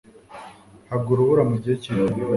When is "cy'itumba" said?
1.81-2.23